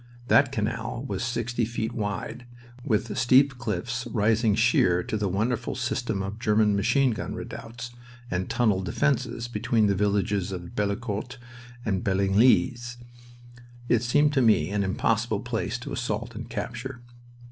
[0.29, 2.47] That canal was sixty feet wide,
[2.83, 7.91] with steep cliffs rising sheer to a wonderful system of German machine gun redoubts
[8.31, 11.37] and tunneled defenses, between the villages of Bellicourt
[11.85, 12.97] and Bellinglis.
[13.89, 17.01] It seemed to me an impossible place to assault and capture.